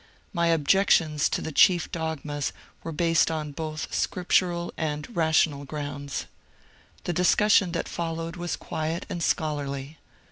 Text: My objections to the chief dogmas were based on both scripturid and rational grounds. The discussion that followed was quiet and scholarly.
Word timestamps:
My 0.33 0.47
objections 0.47 1.29
to 1.29 1.43
the 1.43 1.51
chief 1.51 1.91
dogmas 1.91 2.51
were 2.81 2.91
based 2.91 3.29
on 3.29 3.51
both 3.51 3.91
scripturid 3.91 4.71
and 4.75 5.07
rational 5.15 5.63
grounds. 5.63 6.25
The 7.03 7.13
discussion 7.13 7.71
that 7.73 7.87
followed 7.87 8.35
was 8.35 8.55
quiet 8.55 9.05
and 9.09 9.21
scholarly. 9.21 9.99